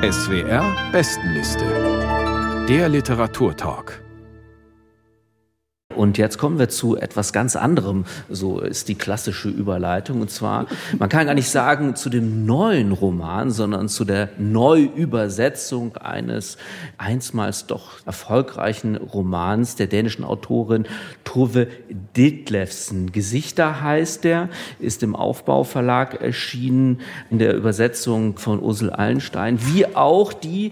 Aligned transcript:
SWR 0.00 0.92
Bestenliste. 0.92 1.64
Der 2.68 2.88
Literaturtalk. 2.88 4.07
Und 5.98 6.16
jetzt 6.16 6.38
kommen 6.38 6.60
wir 6.60 6.68
zu 6.68 6.96
etwas 6.96 7.32
ganz 7.32 7.56
anderem. 7.56 8.04
So 8.30 8.60
ist 8.60 8.86
die 8.86 8.94
klassische 8.94 9.48
Überleitung. 9.48 10.20
Und 10.20 10.30
zwar, 10.30 10.66
man 10.96 11.08
kann 11.08 11.26
gar 11.26 11.34
nicht 11.34 11.50
sagen 11.50 11.96
zu 11.96 12.08
dem 12.08 12.46
neuen 12.46 12.92
Roman, 12.92 13.50
sondern 13.50 13.88
zu 13.88 14.04
der 14.04 14.28
Neuübersetzung 14.38 15.96
eines 15.96 16.56
einstmals 16.98 17.66
doch 17.66 18.06
erfolgreichen 18.06 18.94
Romans 18.94 19.74
der 19.74 19.88
dänischen 19.88 20.24
Autorin 20.24 20.86
Tove 21.24 21.66
Ditlevsen. 22.16 23.10
Gesichter 23.10 23.82
heißt 23.82 24.22
der, 24.22 24.50
ist 24.78 25.02
im 25.02 25.16
Aufbauverlag 25.16 26.22
erschienen 26.22 27.00
in 27.28 27.40
der 27.40 27.56
Übersetzung 27.56 28.38
von 28.38 28.62
Ursel 28.62 28.90
Allenstein, 28.90 29.58
wie 29.66 29.84
auch 29.96 30.32
die 30.32 30.70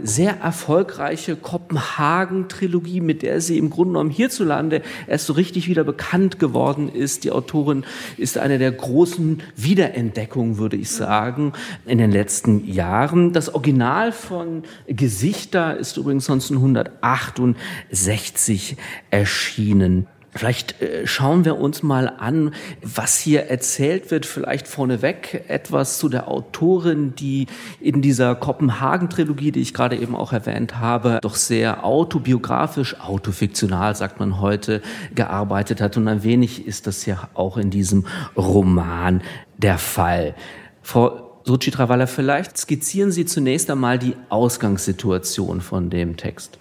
sehr 0.00 0.38
erfolgreiche 0.40 1.34
Kopenhagen-Trilogie, 1.36 3.00
mit 3.00 3.22
der 3.22 3.40
sie 3.40 3.58
im 3.58 3.70
Grunde 3.70 3.94
genommen 3.94 4.10
hierzulande 4.10 4.67
erst 5.06 5.26
so 5.26 5.32
richtig 5.32 5.68
wieder 5.68 5.84
bekannt 5.84 6.38
geworden 6.38 6.88
ist. 6.88 7.24
Die 7.24 7.30
Autorin 7.30 7.84
ist 8.16 8.38
eine 8.38 8.58
der 8.58 8.72
großen 8.72 9.42
Wiederentdeckungen, 9.56 10.56
würde 10.58 10.76
ich 10.76 10.90
sagen, 10.90 11.52
in 11.86 11.98
den 11.98 12.12
letzten 12.12 12.70
Jahren. 12.70 13.32
Das 13.32 13.54
Original 13.54 14.12
von 14.12 14.64
Gesichter 14.86 15.76
ist 15.76 15.96
übrigens 15.96 16.30
1968 16.30 18.76
erschienen. 19.10 20.06
Vielleicht 20.38 20.80
äh, 20.80 21.04
schauen 21.04 21.44
wir 21.44 21.58
uns 21.58 21.82
mal 21.82 22.06
an, 22.16 22.54
was 22.80 23.18
hier 23.18 23.46
erzählt 23.46 24.12
wird. 24.12 24.24
Vielleicht 24.24 24.68
vorneweg 24.68 25.44
etwas 25.48 25.98
zu 25.98 26.08
der 26.08 26.28
Autorin, 26.28 27.16
die 27.16 27.48
in 27.80 28.02
dieser 28.02 28.36
Kopenhagen-Trilogie, 28.36 29.50
die 29.50 29.60
ich 29.60 29.74
gerade 29.74 29.96
eben 29.96 30.14
auch 30.14 30.32
erwähnt 30.32 30.78
habe, 30.78 31.18
doch 31.22 31.34
sehr 31.34 31.84
autobiografisch, 31.84 33.00
autofiktional, 33.00 33.96
sagt 33.96 34.20
man 34.20 34.40
heute, 34.40 34.80
gearbeitet 35.12 35.80
hat. 35.80 35.96
Und 35.96 36.06
ein 36.06 36.22
wenig 36.22 36.68
ist 36.68 36.86
das 36.86 37.04
ja 37.04 37.28
auch 37.34 37.56
in 37.56 37.70
diesem 37.70 38.06
Roman 38.36 39.22
der 39.56 39.78
Fall. 39.78 40.36
Frau 40.82 41.40
Suchitrawala, 41.42 42.06
vielleicht 42.06 42.56
skizzieren 42.58 43.10
Sie 43.10 43.24
zunächst 43.24 43.68
einmal 43.70 43.98
die 43.98 44.14
Ausgangssituation 44.28 45.60
von 45.60 45.90
dem 45.90 46.16
Text. 46.16 46.60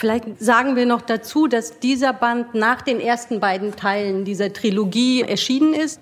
Vielleicht 0.00 0.40
sagen 0.40 0.76
wir 0.76 0.86
noch 0.86 1.02
dazu, 1.02 1.46
dass 1.46 1.78
dieser 1.78 2.14
Band 2.14 2.54
nach 2.54 2.80
den 2.80 3.00
ersten 3.00 3.38
beiden 3.38 3.76
Teilen 3.76 4.24
dieser 4.24 4.50
Trilogie 4.50 5.20
erschienen 5.20 5.74
ist. 5.74 6.00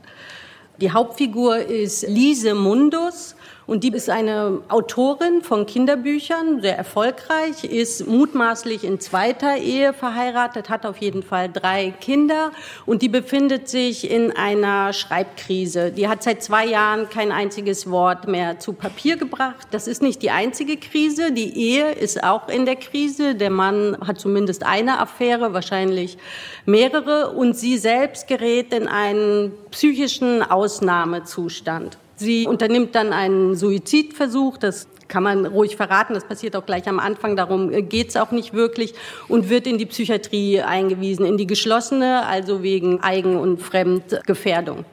Die 0.81 0.93
Hauptfigur 0.93 1.57
ist 1.57 2.07
Lise 2.07 2.55
Mundus 2.55 3.35
und 3.69 3.85
die 3.85 3.93
ist 3.93 4.09
eine 4.09 4.63
Autorin 4.69 5.43
von 5.43 5.67
Kinderbüchern, 5.67 6.63
sehr 6.63 6.79
erfolgreich, 6.79 7.65
ist 7.65 8.07
mutmaßlich 8.07 8.83
in 8.83 8.99
zweiter 8.99 9.59
Ehe 9.59 9.93
verheiratet, 9.93 10.71
hat 10.71 10.87
auf 10.87 10.97
jeden 10.97 11.23
Fall 11.23 11.51
drei 11.53 11.93
Kinder 12.01 12.51
und 12.87 13.03
die 13.03 13.11
befindet 13.11 13.69
sich 13.69 14.11
in 14.11 14.35
einer 14.35 14.95
Schreibkrise. 14.95 15.93
Die 15.93 16.09
hat 16.09 16.23
seit 16.23 16.43
zwei 16.43 16.65
Jahren 16.65 17.11
kein 17.11 17.31
einziges 17.31 17.91
Wort 17.91 18.27
mehr 18.27 18.59
zu 18.59 18.73
Papier 18.73 19.19
gebracht. 19.19 19.69
Das 19.71 19.87
ist 19.87 20.01
nicht 20.01 20.23
die 20.23 20.31
einzige 20.31 20.79
Krise. 20.79 21.31
Die 21.31 21.55
Ehe 21.55 21.93
ist 21.93 22.25
auch 22.25 22.49
in 22.49 22.65
der 22.65 22.77
Krise. 22.77 23.35
Der 23.35 23.51
Mann 23.51 23.99
hat 24.01 24.19
zumindest 24.19 24.65
eine 24.65 24.99
Affäre, 24.99 25.53
wahrscheinlich 25.53 26.17
mehrere. 26.65 27.33
Und 27.33 27.55
sie 27.55 27.77
selbst 27.77 28.29
gerät 28.29 28.73
in 28.73 28.89
einen 28.89 29.53
psychischen 29.71 30.43
Ausnahmezustand. 30.43 31.99
Sie 32.19 32.49
unternimmt 32.49 32.97
dann 32.97 33.13
einen 33.13 33.55
Suizidversuch, 33.55 34.59
das 34.59 34.89
kann 35.07 35.23
man 35.23 35.47
ruhig 35.47 35.77
verraten, 35.77 36.15
das 36.15 36.25
passiert 36.25 36.57
auch 36.57 36.67
gleich 36.67 36.89
am 36.89 36.99
Anfang, 36.99 37.37
darum 37.37 37.71
geht 37.89 38.09
es 38.09 38.17
auch 38.17 38.33
nicht 38.33 38.55
wirklich 38.55 38.95
und 39.29 39.49
wird 39.51 39.69
in 39.69 39.79
die 39.79 39.87
Psychiatrie 39.87 40.61
eingewiesen, 40.61 41.25
in 41.25 41.37
die 41.37 41.47
geschlossene, 41.47 42.27
also 42.27 42.63
wegen 42.65 43.01
Eigen- 43.03 43.37
und 43.37 43.63
Fremdgefährdung. 43.63 44.85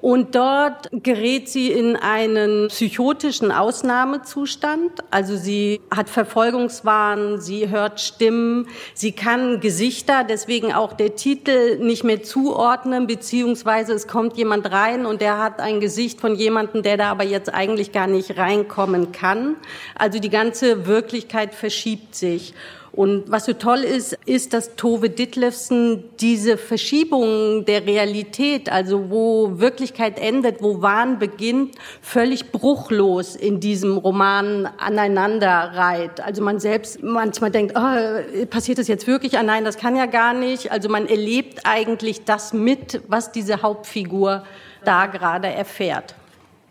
Und 0.00 0.34
dort 0.34 0.88
gerät 0.92 1.48
sie 1.48 1.72
in 1.72 1.96
einen 1.96 2.68
psychotischen 2.68 3.50
Ausnahmezustand. 3.50 4.92
Also 5.10 5.36
sie 5.36 5.80
hat 5.94 6.10
Verfolgungswahn, 6.10 7.40
sie 7.40 7.68
hört 7.70 8.00
Stimmen, 8.00 8.68
sie 8.94 9.12
kann 9.12 9.60
Gesichter, 9.60 10.24
deswegen 10.24 10.72
auch 10.72 10.92
der 10.92 11.16
Titel 11.16 11.78
nicht 11.78 12.04
mehr 12.04 12.22
zuordnen, 12.22 13.06
beziehungsweise 13.06 13.94
es 13.94 14.06
kommt 14.06 14.36
jemand 14.36 14.70
rein 14.70 15.06
und 15.06 15.20
der 15.20 15.38
hat 15.38 15.60
ein 15.60 15.80
Gesicht 15.80 16.20
von 16.20 16.34
jemandem, 16.34 16.82
der 16.82 16.96
da 16.96 17.10
aber 17.10 17.24
jetzt 17.24 17.52
eigentlich 17.52 17.92
gar 17.92 18.06
nicht 18.06 18.36
reinkommen 18.36 19.12
kann. 19.12 19.56
Also 19.94 20.18
die 20.18 20.30
ganze 20.30 20.86
Wirklichkeit 20.86 21.54
verschiebt 21.54 22.14
sich. 22.14 22.54
Und 22.96 23.30
was 23.30 23.44
so 23.44 23.52
toll 23.52 23.80
ist, 23.80 24.18
ist, 24.24 24.54
dass 24.54 24.74
Tove 24.74 25.10
Ditlevsen 25.10 26.04
diese 26.18 26.56
Verschiebung 26.56 27.66
der 27.66 27.84
Realität, 27.84 28.72
also 28.72 29.10
wo 29.10 29.60
Wirklichkeit 29.60 30.18
endet, 30.18 30.62
wo 30.62 30.80
Wahn 30.80 31.18
beginnt, 31.18 31.74
völlig 32.00 32.52
bruchlos 32.52 33.36
in 33.36 33.60
diesem 33.60 33.98
Roman 33.98 34.66
aneinander 34.78 35.72
reiht. 35.74 36.22
Also 36.22 36.42
man 36.42 36.58
selbst 36.58 37.02
manchmal 37.02 37.50
denkt, 37.50 37.76
oh, 37.76 38.46
passiert 38.46 38.78
das 38.78 38.88
jetzt 38.88 39.06
wirklich? 39.06 39.36
Ah 39.38 39.42
nein, 39.42 39.66
das 39.66 39.76
kann 39.76 39.94
ja 39.94 40.06
gar 40.06 40.32
nicht. 40.32 40.72
Also 40.72 40.88
man 40.88 41.06
erlebt 41.06 41.60
eigentlich 41.64 42.24
das 42.24 42.54
mit, 42.54 43.02
was 43.08 43.30
diese 43.30 43.60
Hauptfigur 43.60 44.44
da 44.86 45.04
gerade 45.04 45.48
erfährt. 45.48 46.14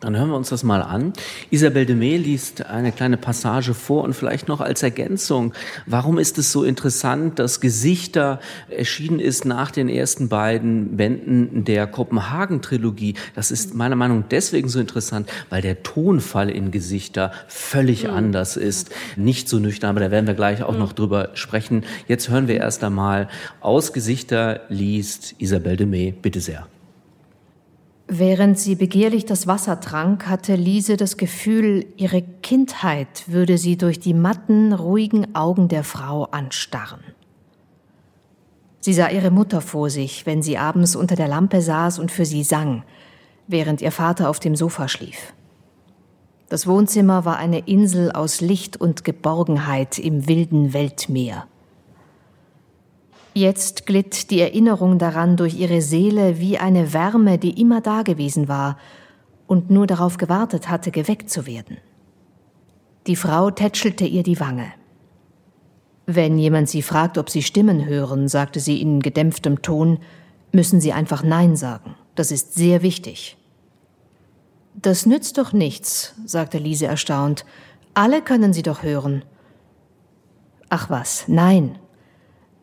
Dann 0.06 0.16
hören 0.16 0.30
wir 0.30 0.36
uns 0.36 0.50
das 0.50 0.62
mal 0.62 0.84
an. 0.84 1.14
Isabel 1.50 1.88
de 1.88 1.96
May 1.96 2.18
liest 2.18 2.64
eine 2.68 2.92
kleine 2.92 3.18
Passage 3.18 3.74
vor 3.74 4.04
und 4.04 4.14
vielleicht 4.14 4.48
noch 4.48 4.62
als 4.62 4.84
Ergänzung. 4.84 5.52
Warum 5.88 6.20
ist 6.20 6.38
es 6.38 6.52
so 6.52 6.64
interessant, 6.64 7.40
dass 7.40 7.60
Gesichter 7.60 8.40
erschienen 8.70 9.20
ist 9.20 9.46
nach 9.46 9.72
den 9.72 9.90
ersten 9.90 10.30
beiden 10.30 10.96
Bänden 10.96 11.66
der 11.66 11.88
Kopenhagen-Trilogie? 11.88 13.16
Das 13.34 13.50
ist 13.50 13.74
meiner 13.74 13.96
Meinung 13.96 14.20
nach 14.20 14.28
deswegen 14.30 14.70
so 14.70 14.80
interessant, 14.80 15.28
weil 15.50 15.64
der 15.64 15.82
Tonfall 15.82 16.52
in 16.52 16.70
Gesichter 16.70 17.32
völlig 17.48 18.04
mhm. 18.04 18.12
anders 18.12 18.58
ist. 18.58 18.92
Nicht 19.16 19.50
so 19.50 19.58
nüchtern, 19.58 19.90
aber 19.90 20.02
da 20.02 20.12
werden 20.12 20.28
wir 20.28 20.36
gleich 20.36 20.62
auch 20.62 20.74
mhm. 20.74 20.80
noch 20.82 20.94
drüber 20.94 21.32
sprechen. 21.34 21.84
Jetzt 22.08 22.30
hören 22.30 22.48
wir 22.48 22.58
erst 22.58 22.84
einmal 22.84 23.28
aus 23.60 23.92
Gesichter 23.92 24.62
liest 24.70 25.34
Isabel 25.40 25.78
de 25.78 25.88
May. 25.88 26.12
Bitte 26.12 26.42
sehr. 26.42 26.68
Während 28.08 28.60
sie 28.60 28.76
begehrlich 28.76 29.26
das 29.26 29.48
Wasser 29.48 29.80
trank, 29.80 30.28
hatte 30.28 30.56
Lise 30.56 30.96
das 30.96 31.18
Gefühl, 31.18 31.88
ihre 31.98 32.22
Kindheit 32.22 33.24
würde 33.28 33.58
sie 33.58 33.78
durch 33.78 34.00
die 34.00 34.14
matten, 34.14 34.74
ruhigen 34.74 35.34
Augen 35.36 35.70
der 35.70 35.84
Frau 35.84 36.26
anstarren. 36.26 37.02
Sie 38.80 38.94
sah 38.94 39.10
ihre 39.10 39.32
Mutter 39.32 39.62
vor 39.62 39.90
sich, 39.90 40.28
wenn 40.28 40.44
sie 40.44 40.60
abends 40.60 40.96
unter 40.96 41.16
der 41.16 41.28
Lampe 41.28 41.62
saß 41.64 41.98
und 41.98 42.12
für 42.12 42.26
sie 42.26 42.44
sang, 42.44 42.84
während 43.48 43.82
ihr 43.82 43.92
Vater 43.92 44.30
auf 44.30 44.40
dem 44.40 44.56
Sofa 44.56 44.88
schlief. 44.88 45.34
Das 46.50 46.68
Wohnzimmer 46.68 47.26
war 47.26 47.38
eine 47.38 47.60
Insel 47.60 48.12
aus 48.12 48.40
Licht 48.42 48.78
und 48.78 49.04
Geborgenheit 49.04 49.98
im 49.98 50.28
wilden 50.28 50.74
Weltmeer. 50.74 51.48
Jetzt 53.38 53.86
glitt 53.86 54.32
die 54.32 54.40
Erinnerung 54.40 54.98
daran 54.98 55.36
durch 55.36 55.60
ihre 55.60 55.82
Seele 55.82 56.40
wie 56.40 56.58
eine 56.58 56.94
Wärme, 56.94 57.38
die 57.38 57.60
immer 57.60 57.82
dagewesen 57.82 58.48
war 58.48 58.78
und 59.46 59.70
nur 59.70 59.88
darauf 59.88 60.16
gewartet 60.16 60.70
hatte, 60.70 60.90
geweckt 60.90 61.30
zu 61.30 61.46
werden. 61.46 61.78
Die 63.08 63.18
Frau 63.18 63.52
tätschelte 63.52 64.06
ihr 64.06 64.24
die 64.24 64.40
Wange. 64.40 64.72
Wenn 66.06 66.40
jemand 66.40 66.70
sie 66.70 66.82
fragt, 66.82 67.18
ob 67.18 67.30
sie 67.30 67.44
Stimmen 67.44 67.86
hören, 67.86 68.30
sagte 68.30 68.62
sie 68.62 68.82
in 68.82 69.02
gedämpftem 69.02 69.62
Ton, 69.62 70.00
müssen 70.54 70.80
sie 70.80 70.94
einfach 70.94 71.22
Nein 71.22 71.58
sagen. 71.58 71.96
Das 72.16 72.32
ist 72.32 72.54
sehr 72.54 72.84
wichtig. 72.84 73.36
Das 74.76 75.06
nützt 75.06 75.38
doch 75.38 75.52
nichts, 75.52 76.16
sagte 76.26 76.58
Lise 76.58 76.86
erstaunt. 76.86 77.44
Alle 77.96 78.22
können 78.22 78.54
sie 78.54 78.64
doch 78.64 78.82
hören. 78.82 79.26
Ach 80.70 80.90
was, 80.90 81.26
nein, 81.28 81.78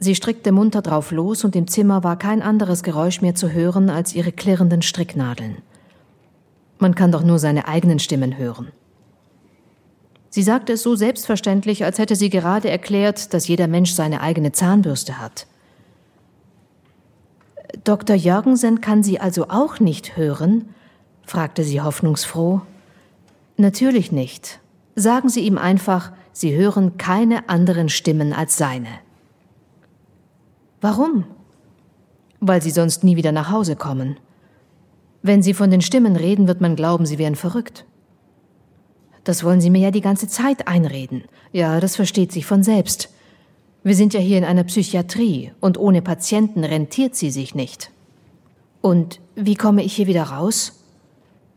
Sie 0.02 0.16
strickte 0.16 0.50
munter 0.50 0.82
drauf 0.82 1.12
los 1.12 1.44
und 1.44 1.54
im 1.54 1.68
Zimmer 1.68 2.02
war 2.02 2.18
kein 2.18 2.42
anderes 2.42 2.82
Geräusch 2.82 3.22
mehr 3.22 3.36
zu 3.36 3.52
hören 3.52 3.88
als 3.88 4.16
ihre 4.16 4.32
klirrenden 4.32 4.82
Stricknadeln. 4.82 5.58
Man 6.80 6.96
kann 6.96 7.12
doch 7.12 7.22
nur 7.22 7.38
seine 7.38 7.68
eigenen 7.68 8.00
Stimmen 8.00 8.36
hören. 8.36 8.72
Sie 10.28 10.42
sagte 10.42 10.72
es 10.72 10.82
so 10.82 10.96
selbstverständlich, 10.96 11.84
als 11.84 12.00
hätte 12.00 12.16
sie 12.16 12.30
gerade 12.30 12.68
erklärt, 12.68 13.32
dass 13.32 13.46
jeder 13.46 13.68
Mensch 13.68 13.92
seine 13.92 14.22
eigene 14.22 14.50
Zahnbürste 14.50 15.20
hat. 15.20 15.46
Dr. 17.84 18.16
Jörgensen 18.16 18.80
kann 18.80 19.04
Sie 19.04 19.20
also 19.20 19.50
auch 19.50 19.78
nicht 19.78 20.16
hören? 20.16 20.74
fragte 21.24 21.62
sie 21.62 21.80
hoffnungsfroh. 21.80 22.62
Natürlich 23.56 24.10
nicht. 24.10 24.58
Sagen 24.96 25.28
Sie 25.28 25.42
ihm 25.42 25.58
einfach, 25.58 26.10
Sie 26.32 26.56
hören 26.56 26.96
keine 26.96 27.48
anderen 27.48 27.88
Stimmen 27.88 28.32
als 28.32 28.56
seine. 28.56 28.88
Warum? 30.82 31.24
Weil 32.40 32.60
sie 32.60 32.70
sonst 32.70 33.04
nie 33.04 33.16
wieder 33.16 33.32
nach 33.32 33.50
Hause 33.50 33.76
kommen. 33.76 34.18
Wenn 35.22 35.42
sie 35.42 35.54
von 35.54 35.70
den 35.70 35.80
Stimmen 35.80 36.16
reden, 36.16 36.48
wird 36.48 36.60
man 36.60 36.76
glauben, 36.76 37.06
sie 37.06 37.18
wären 37.18 37.36
verrückt. 37.36 37.86
Das 39.24 39.44
wollen 39.44 39.60
Sie 39.60 39.70
mir 39.70 39.80
ja 39.80 39.90
die 39.92 40.00
ganze 40.00 40.26
Zeit 40.26 40.66
einreden. 40.66 41.22
Ja, 41.52 41.78
das 41.78 41.94
versteht 41.94 42.32
sich 42.32 42.44
von 42.44 42.64
selbst. 42.64 43.10
Wir 43.84 43.94
sind 43.94 44.14
ja 44.14 44.20
hier 44.20 44.38
in 44.38 44.44
einer 44.44 44.64
Psychiatrie 44.64 45.52
und 45.60 45.78
ohne 45.78 46.02
Patienten 46.02 46.64
rentiert 46.64 47.14
sie 47.14 47.30
sich 47.30 47.54
nicht. 47.54 47.90
Und 48.80 49.20
wie 49.36 49.54
komme 49.54 49.84
ich 49.84 49.94
hier 49.94 50.08
wieder 50.08 50.24
raus? 50.24 50.82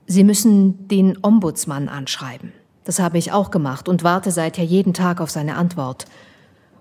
Sie 0.05 0.23
müssen 0.23 0.87
den 0.87 1.17
Ombudsmann 1.23 1.89
anschreiben. 1.89 2.53
Das 2.83 2.99
habe 2.99 3.17
ich 3.17 3.31
auch 3.31 3.49
gemacht 3.49 3.89
und 3.89 4.03
warte 4.03 4.29
seither 4.29 4.63
jeden 4.63 4.93
Tag 4.93 5.19
auf 5.19 5.31
seine 5.31 5.55
Antwort. 5.55 6.05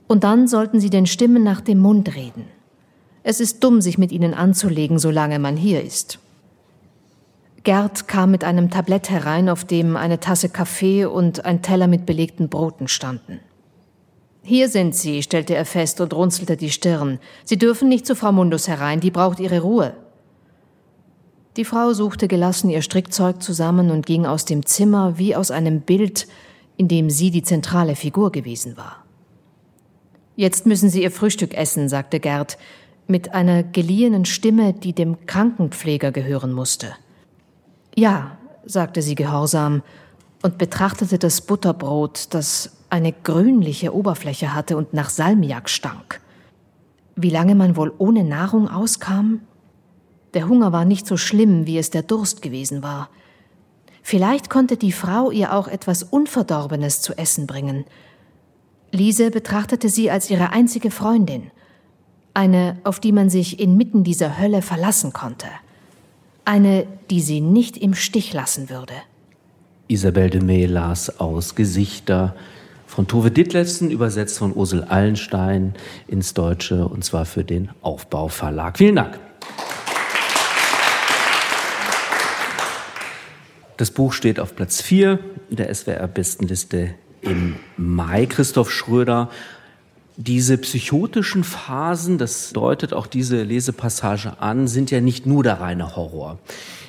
Und 0.07 0.25
dann 0.25 0.49
sollten 0.49 0.81
Sie 0.81 0.91
den 0.91 1.07
Stimmen 1.07 1.43
nach 1.43 1.61
dem 1.61 1.79
Mund 1.79 2.15
reden. 2.15 2.45
Es 3.23 3.41
ist 3.41 3.65
dumm, 3.65 3.81
sich 3.81 3.97
mit 3.97 4.13
ihnen 4.13 4.35
anzulegen, 4.35 4.99
solange 4.99 5.39
man 5.39 5.57
hier 5.57 5.83
ist. 5.83 6.19
Gerd 7.63 8.07
kam 8.07 8.31
mit 8.31 8.45
einem 8.45 8.71
Tablett 8.71 9.09
herein, 9.09 9.49
auf 9.49 9.65
dem 9.65 9.97
eine 9.97 10.21
Tasse 10.21 10.51
Kaffee 10.51 11.07
und 11.07 11.47
ein 11.47 11.63
Teller 11.63 11.87
mit 11.87 12.05
belegten 12.05 12.51
Broten 12.51 12.89
standen. 12.89 13.41
Hier 14.43 14.69
sind 14.69 14.95
Sie, 14.95 15.23
stellte 15.23 15.55
er 15.55 15.65
fest 15.65 16.03
und 16.03 16.13
runzelte 16.13 16.59
die 16.59 16.71
Stirn. 16.71 17.19
Sie 17.45 17.57
dürfen 17.57 17.89
nicht 17.89 18.05
zu 18.05 18.15
Frau 18.15 18.33
Mundus 18.33 18.69
herein, 18.69 19.01
die 19.01 19.11
braucht 19.11 19.41
ihre 19.41 19.61
Ruhe. 19.61 19.95
Die 21.57 21.65
Frau 21.65 21.95
suchte 21.95 22.29
gelassen 22.29 22.69
ihr 22.69 22.83
Strickzeug 22.83 23.43
zusammen 23.43 23.91
und 23.91 24.05
ging 24.05 24.27
aus 24.27 24.45
dem 24.45 24.67
Zimmer 24.67 25.17
wie 25.17 25.35
aus 25.35 25.51
einem 25.51 25.81
Bild, 25.81 26.27
in 26.77 26.89
dem 26.89 27.09
sie 27.09 27.31
die 27.31 27.43
zentrale 27.43 27.97
Figur 27.97 28.33
gewesen 28.33 28.77
war. 28.77 29.04
Jetzt 30.37 30.67
müssen 30.67 30.91
Sie 30.91 31.03
Ihr 31.03 31.11
Frühstück 31.11 31.55
essen, 31.55 31.89
sagte 31.89 32.21
Gerd, 32.21 32.59
mit 33.07 33.35
einer 33.35 33.63
geliehenen 33.63 34.25
Stimme, 34.25 34.73
die 34.73 34.93
dem 34.93 35.27
Krankenpfleger 35.27 36.11
gehören 36.11 36.53
musste. 36.53 36.95
Ja, 37.95 38.39
sagte 38.65 39.03
sie 39.03 39.15
gehorsam 39.15 39.83
und 40.43 40.59
betrachtete 40.59 41.19
das 41.19 41.43
Butterbrot, 41.43 42.29
das 42.31 42.79
eine 42.91 43.13
grünliche 43.13 43.95
Oberfläche 43.95 44.55
hatte 44.55 44.77
und 44.77 44.95
nach 44.95 45.11
Salmiak 45.11 45.69
stank. 45.69 46.21
Wie 47.17 47.31
lange 47.31 47.55
man 47.55 47.77
wohl 47.77 47.93
ohne 47.99 48.25
Nahrung 48.25 48.69
auskam? 48.69 49.41
Der 50.33 50.49
Hunger 50.49 50.73
war 50.73 50.85
nicht 50.85 51.07
so 51.07 51.17
schlimm, 51.17 51.67
wie 51.67 51.79
es 51.79 51.91
der 51.91 52.03
Durst 52.03 52.43
gewesen 52.43 52.83
war. 52.83 53.09
Vielleicht 54.03 54.51
konnte 54.51 54.77
die 54.77 54.93
Frau 54.93 55.31
ihr 55.31 55.55
auch 55.55 55.69
etwas 55.69 56.03
Unverdorbenes 56.03 57.01
zu 57.01 57.17
essen 57.17 57.47
bringen. 57.47 57.85
Lise 58.95 59.31
betrachtete 59.31 59.89
sie 59.89 60.11
als 60.11 60.31
ihre 60.31 60.51
einzige 60.51 60.91
Freundin, 60.91 61.51
eine, 62.33 62.79
auf 62.85 63.01
die 63.01 63.13
man 63.13 63.29
sich 63.29 63.61
inmitten 63.61 64.05
dieser 64.05 64.39
Hölle 64.39 64.63
verlassen 64.63 65.13
konnte, 65.13 65.47
eine, 66.45 66.87
die 67.11 67.21
sie 67.21 67.41
nicht 67.41 67.77
im 67.77 67.95
Stich 67.95 68.33
lassen 68.33 68.71
würde. 68.71 68.95
Isabel 69.89 70.31
de 70.31 70.43
May 70.43 70.65
las 70.65 71.21
aus 71.21 71.55
Gesichter 71.55 72.35
von 72.87 73.07
Tove 73.07 73.31
Ditlevsen, 73.31 73.91
übersetzt 73.91 74.39
von 74.39 74.55
Ursel 74.55 74.85
Allenstein 74.85 75.75
ins 76.07 76.33
Deutsche 76.33 76.87
und 76.87 77.05
zwar 77.05 77.25
für 77.25 77.45
den 77.45 77.71
Aufbauverlag. 77.83 78.79
Vielen 78.79 78.97
Dank. 78.97 79.19
Das 83.77 83.91
Buch 83.91 84.13
steht 84.13 84.39
auf 84.39 84.55
Platz 84.55 84.81
4 84.81 85.19
der 85.51 85.75
SWR-Bestenliste 85.75 86.95
im 87.25 87.57
Mai. 87.77 88.27
Christoph 88.27 88.71
Schröder, 88.71 89.31
diese 90.17 90.59
psychotischen 90.59 91.43
Phasen, 91.43 92.19
das 92.19 92.53
deutet 92.53 92.93
auch 92.93 93.07
diese 93.07 93.43
Lesepassage 93.43 94.41
an, 94.41 94.69
sind 94.69 94.91
ja 94.91 95.01
nicht 95.01 95.27
nur 95.27 95.43
der 95.43 95.61
reine 95.61 95.97
Horror. 95.97 96.39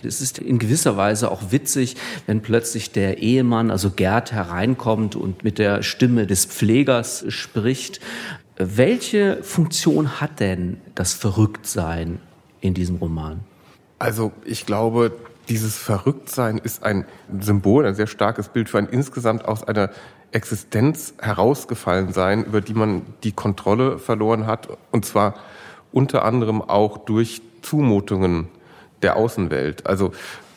Es 0.04 0.22
ist 0.22 0.38
in 0.38 0.60
gewisser 0.60 0.98
Weise 0.98 1.32
auch 1.32 1.52
witzig, 1.52 1.96
wenn 2.28 2.42
plötzlich 2.42 2.92
der 2.92 3.18
Ehemann, 3.18 3.72
also 3.72 3.90
Gerd, 3.90 4.32
hereinkommt 4.32 5.16
und 5.16 5.44
mit 5.44 5.58
der 5.58 5.82
Stimme 5.82 6.28
des 6.28 6.46
Pflegers 6.46 7.26
spricht. 7.30 8.00
Welche 8.58 9.42
Funktion 9.42 10.22
hat 10.22 10.40
denn 10.40 10.78
das 10.94 11.14
Verrücktsein 11.14 12.20
in 12.62 12.76
diesem 12.76 12.98
Roman? 12.98 13.40
Also 13.98 14.32
ich 14.46 14.68
glaube, 14.68 15.14
dieses 15.50 15.78
Verrücktsein 15.78 16.58
ist 16.58 16.84
ein 16.84 17.06
Symbol, 17.40 17.86
ein 17.86 17.96
sehr 17.96 18.08
starkes 18.08 18.50
Bild 18.50 18.70
für 18.70 18.78
ein 18.78 18.88
insgesamt 18.88 19.46
aus 19.46 19.64
einer 19.64 19.90
Existenz 20.36 21.14
herausgefallen 21.20 22.12
sein, 22.12 22.44
über 22.44 22.60
die 22.60 22.74
man 22.74 23.04
die 23.24 23.32
Kontrolle 23.32 24.00
verloren 24.00 24.46
hat, 24.46 24.68
und 24.92 25.06
zwar 25.06 25.36
unter 25.94 26.26
anderem 26.26 26.62
auch 26.62 26.98
durch 26.98 27.42
Zumutungen 27.62 28.50
der 29.02 29.16
Außenwelt. 29.16 29.88
Also 29.88 30.12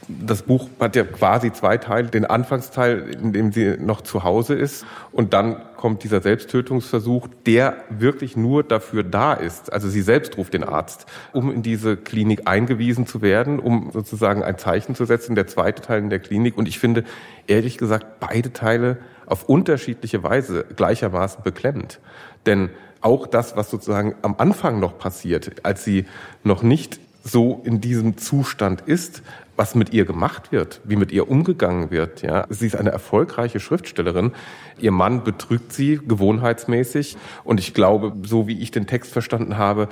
das 0.09 0.43
Buch 0.43 0.69
hat 0.81 0.97
ja 0.97 1.05
quasi 1.05 1.53
zwei 1.53 1.77
Teile. 1.77 2.09
Den 2.09 2.25
Anfangsteil, 2.25 3.11
in 3.23 3.33
dem 3.33 3.53
sie 3.53 3.77
noch 3.79 4.01
zu 4.01 4.25
Hause 4.25 4.55
ist. 4.55 4.87
Und 5.13 5.35
dann 5.35 5.57
kommt 5.77 6.03
dieser 6.03 6.23
Selbsttötungsversuch, 6.23 7.29
der 7.47 7.77
wirklich 7.91 8.37
nur 8.37 8.65
dafür 8.65 9.05
da 9.05 9.35
ist. 9.35 9.71
Also 9.71 9.89
sie 9.89 10.01
selbst 10.01 10.39
ruft 10.39 10.55
den 10.55 10.65
Arzt, 10.65 11.07
um 11.33 11.53
in 11.53 11.63
diese 11.63 11.97
Klinik 11.97 12.49
eingewiesen 12.49 13.07
zu 13.07 13.21
werden, 13.21 13.59
um 13.59 13.91
sozusagen 13.93 14.43
ein 14.43 14.57
Zeichen 14.57 14.95
zu 14.95 15.05
setzen. 15.05 15.35
Der 15.35 15.47
zweite 15.47 15.83
Teil 15.83 15.99
in 15.99 16.11
der 16.11 16.21
Klinik. 16.21 16.57
Und 16.57 16.69
ich 16.69 16.79
finde, 16.79 17.05
ehrlich 17.47 17.77
gesagt, 17.77 18.19
beide 18.19 18.53
Teile 18.53 18.97
auf 19.29 19.49
unterschiedliche 19.49 20.23
Weise 20.23 20.65
gleichermaßen 20.77 21.43
beklemmend. 21.43 22.01
Denn 22.47 22.71
auch 23.01 23.27
das, 23.27 23.57
was 23.57 23.71
sozusagen 23.71 24.15
am 24.23 24.35
Anfang 24.39 24.81
noch 24.81 24.99
passiert, 24.99 25.65
als 25.65 25.85
sie 25.85 26.07
noch 26.43 26.63
nicht 26.63 27.01
so 27.31 27.63
in 27.65 27.81
diesem 27.81 28.17
Zustand 28.17 28.83
ist, 28.83 29.23
was 29.59 29.75
mit 29.75 29.93
ihr 29.93 30.05
gemacht 30.05 30.53
wird, 30.53 30.81
wie 30.85 30.95
mit 30.95 31.11
ihr 31.11 31.29
umgegangen 31.29 31.91
wird. 31.91 32.23
Ja, 32.23 32.47
sie 32.49 32.69
ist 32.69 32.77
eine 32.77 32.91
erfolgreiche 32.91 33.59
Schriftstellerin. 33.59 34.31
Ihr 34.79 34.93
Mann 34.93 35.25
betrügt 35.25 35.73
sie 35.73 35.99
gewohnheitsmäßig 35.99 37.17
und 37.43 37.59
ich 37.59 37.75
glaube, 37.75 38.13
so 38.23 38.47
wie 38.47 38.61
ich 38.61 38.71
den 38.71 38.87
Text 38.87 39.13
verstanden 39.13 39.59
habe, 39.59 39.89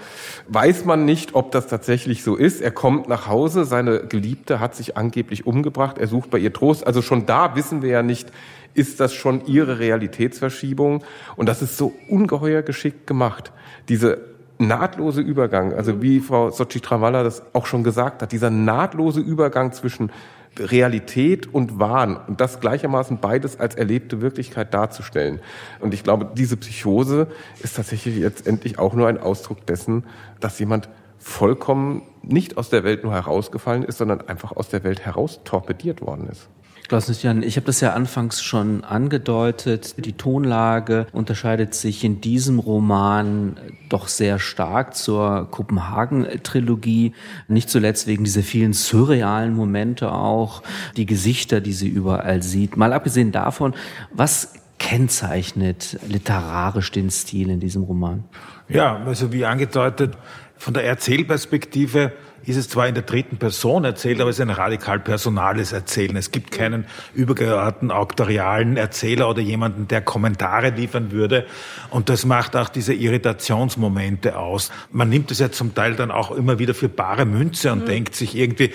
weiß 0.47 0.85
man 0.85 1.05
nicht, 1.05 1.35
ob 1.35 1.50
das 1.50 1.67
tatsächlich 1.67 2.23
so 2.23 2.37
ist. 2.37 2.61
Er 2.61 2.71
kommt 2.71 3.09
nach 3.09 3.27
Hause, 3.27 3.65
seine 3.65 4.06
Geliebte 4.06 4.61
hat 4.61 4.77
sich 4.77 4.97
angeblich 4.97 5.47
umgebracht, 5.47 5.99
er 5.99 6.06
sucht 6.06 6.31
bei 6.31 6.38
ihr 6.38 6.53
Trost. 6.53 6.87
Also 6.87 7.03
schon 7.03 7.27
da 7.27 7.56
wissen 7.56 7.83
wir 7.83 7.91
ja 7.91 8.03
nicht, 8.05 8.31
ist 8.75 9.00
das 9.00 9.15
schon 9.15 9.47
ihre 9.47 9.81
Realitätsverschiebung 9.81 11.03
und 11.35 11.49
das 11.49 11.61
ist 11.61 11.77
so 11.77 11.93
ungeheuer 12.09 12.62
geschickt 12.62 13.09
gemacht. 13.09 13.50
Diese 13.88 14.36
nahtlose 14.58 15.20
Übergang, 15.20 15.73
also 15.73 16.03
wie 16.03 16.20
Frau 16.20 16.50
Sochi 16.50 16.81
Travalla 16.81 17.23
das 17.23 17.43
auch 17.53 17.67
schon 17.67 17.85
gesagt 17.85 18.23
hat, 18.23 18.32
dieser 18.32 18.50
nahtlose 18.50 19.20
Übergang 19.20 19.73
zwischen 19.73 20.11
Realität 20.58 21.53
und 21.53 21.79
Wahn 21.79 22.17
und 22.17 22.41
das 22.41 22.61
gleichermaßen 22.61 23.19
beides 23.19 23.61
als 23.61 23.75
erlebte 23.75 24.21
Wirklichkeit 24.21 24.73
darzustellen. 24.73 25.40
Und 25.80 25.92
ich 25.92 26.02
glaube, 26.02 26.30
diese 26.35 26.57
Psychose 26.57 27.28
ist 27.62 27.76
tatsächlich 27.76 28.16
letztendlich 28.16 28.78
auch 28.78 28.95
nur 28.95 29.09
ein 29.09 29.19
Ausdruck 29.19 29.66
dessen, 29.66 30.04
dass 30.40 30.59
jemand 30.59 30.88
vollkommen 31.19 32.02
nicht 32.23 32.57
aus 32.57 32.71
der 32.71 32.85
Welt 32.85 33.04
nur 33.04 33.12
herausgefallen 33.12 33.83
ist, 33.83 33.99
sondern 33.99 34.23
einfach 34.23 34.52
aus 34.52 34.69
der 34.69 34.85
Welt 34.85 35.04
heraus 35.04 35.40
torpediert 35.45 36.00
worden 36.00 36.28
ist. 36.30 36.49
Klaus-Jan, 36.88 37.43
ich 37.43 37.57
habe 37.57 37.66
das 37.66 37.81
ja 37.81 37.95
anfangs 37.95 38.43
schon 38.43 38.85
angedeutet. 38.85 39.95
Die 40.05 40.12
Tonlage 40.12 41.07
unterscheidet 41.12 41.75
sich 41.75 42.05
in 42.05 42.21
diesem 42.21 42.59
Roman 42.59 43.57
doch 43.88 44.09
sehr 44.09 44.38
stark 44.38 44.95
zur 44.95 45.50
Kopenhagen-Trilogie. 45.50 47.12
Nicht 47.49 47.71
zuletzt 47.71 48.07
wegen 48.07 48.25
dieser 48.25 48.43
vielen 48.43 48.73
surrealen 48.73 49.55
Momente 49.55 50.12
auch, 50.12 50.62
die 50.97 51.07
Gesichter, 51.07 51.61
die 51.61 51.73
sie 51.73 51.88
überall 51.88 52.43
sieht. 52.43 52.76
Mal 52.76 52.93
abgesehen 52.93 53.33
davon, 53.33 53.75
was 54.12 54.55
kennzeichnet 54.78 55.99
literarisch 56.09 56.93
den 56.93 57.11
Stil 57.11 57.50
in 57.50 57.61
diesem 57.61 57.83
Roman? 57.83 58.25
Ja, 58.69 58.97
also 59.05 59.33
wie 59.33 59.45
angedeutet, 59.45 60.16
von 60.57 60.75
der 60.75 60.85
Erzählperspektive 60.85 62.12
ist 62.47 62.57
es 62.57 62.69
zwar 62.69 62.87
in 62.87 62.95
der 62.95 63.03
dritten 63.03 63.38
Person 63.38 63.85
erzählt, 63.85 64.21
aber 64.21 64.31
es 64.31 64.37
ist 64.37 64.43
ein 64.43 64.50
radikal 64.50 65.00
personales 65.00 65.73
Erzählen. 65.73 66.17
Es 66.17 66.31
gibt 66.31 66.53
keinen 66.53 66.87
übergeordneten 67.12 67.91
auktorialen 67.91 68.76
Erzähler 68.76 69.29
oder 69.29 69.43
jemanden, 69.43 69.88
der 69.88 70.00
Kommentare 70.00 70.71
liefern 70.71 71.11
würde. 71.11 71.47
Und 71.91 72.09
das 72.09 72.25
macht 72.25 72.55
auch 72.55 72.69
diese 72.69 72.95
Irritationsmomente 72.95 74.38
aus. 74.38 74.71
Man 74.93 75.09
nimmt 75.09 75.33
es 75.33 75.41
ja 75.41 75.50
zum 75.50 75.75
Teil 75.75 75.97
dann 75.97 76.12
auch 76.12 76.31
immer 76.31 76.61
wieder 76.61 76.75
für 76.75 76.88
bare 76.88 77.25
Münze 77.25 77.73
und 77.73 77.83
mhm. 77.83 77.87
denkt 77.87 78.15
sich 78.15 78.37
irgendwie, 78.37 78.73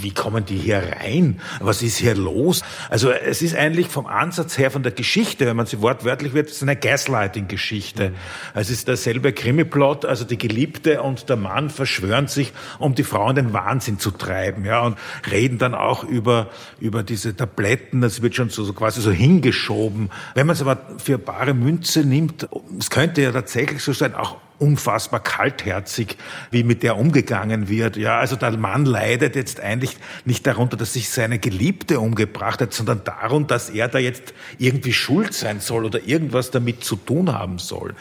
wie 0.00 0.14
kommen 0.14 0.46
die 0.46 0.56
hier 0.56 0.82
rein? 1.00 1.40
Was 1.60 1.82
ist 1.82 1.98
hier 1.98 2.14
los? 2.14 2.62
Also 2.88 3.10
es 3.10 3.42
ist 3.42 3.54
eigentlich 3.54 3.88
vom 3.88 4.06
Ansatz 4.06 4.56
her, 4.56 4.70
von 4.70 4.82
der 4.82 4.92
Geschichte, 4.92 5.44
wenn 5.46 5.56
man 5.56 5.66
sie 5.66 5.82
wortwörtlich 5.82 6.32
wird, 6.32 6.48
es 6.48 6.56
ist 6.56 6.62
eine 6.62 6.76
Gaslighting-Geschichte. 6.76 8.10
Mhm. 8.10 8.14
Es 8.54 8.70
ist 8.70 8.88
derselbe 8.88 9.34
Krimiplot, 9.34 10.06
also 10.06 10.24
die 10.24 10.38
Geliebte 10.38 11.02
und 11.02 11.28
der 11.28 11.36
Mann 11.36 11.68
verschwören 11.68 12.26
sich, 12.26 12.52
um 12.78 12.94
die 12.94 13.09
Frau 13.10 13.28
in 13.28 13.36
den 13.36 13.52
Wahnsinn 13.52 13.98
zu 13.98 14.10
treiben, 14.10 14.64
ja, 14.64 14.80
und 14.80 14.96
reden 15.30 15.58
dann 15.58 15.74
auch 15.74 16.04
über, 16.04 16.48
über 16.80 17.02
diese 17.02 17.36
Tabletten, 17.36 18.00
das 18.00 18.22
wird 18.22 18.34
schon 18.34 18.50
so, 18.50 18.64
so 18.64 18.72
quasi 18.72 19.00
so 19.00 19.10
hingeschoben. 19.10 20.10
Wenn 20.34 20.46
man 20.46 20.54
es 20.54 20.62
aber 20.62 20.78
für 20.98 21.18
bare 21.18 21.52
Münze 21.52 22.04
nimmt, 22.04 22.48
es 22.78 22.90
könnte 22.90 23.22
ja 23.22 23.32
tatsächlich 23.32 23.82
so 23.82 23.92
sein, 23.92 24.14
auch 24.14 24.36
unfassbar 24.60 25.20
kaltherzig, 25.20 26.16
wie 26.50 26.62
mit 26.62 26.82
der 26.82 26.96
umgegangen 26.96 27.68
wird. 27.68 27.96
Ja, 27.96 28.18
also 28.18 28.36
der 28.36 28.56
Mann 28.56 28.84
leidet 28.84 29.34
jetzt 29.34 29.60
eigentlich 29.60 29.96
nicht 30.24 30.46
darunter, 30.46 30.76
dass 30.76 30.92
sich 30.92 31.10
seine 31.10 31.38
Geliebte 31.38 31.98
umgebracht 32.00 32.60
hat, 32.60 32.72
sondern 32.72 33.02
darunter, 33.04 33.54
dass 33.54 33.70
er 33.70 33.88
da 33.88 33.98
jetzt 33.98 34.34
irgendwie 34.58 34.92
schuld 34.92 35.34
sein 35.34 35.60
soll 35.60 35.84
oder 35.84 36.06
irgendwas 36.06 36.50
damit 36.50 36.84
zu 36.84 36.96
tun 36.96 37.32
haben 37.32 37.58
soll. 37.58 37.94